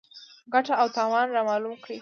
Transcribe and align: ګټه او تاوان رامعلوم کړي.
ګټه 0.53 0.73
او 0.81 0.87
تاوان 0.97 1.27
رامعلوم 1.35 1.75
کړي. 1.83 1.89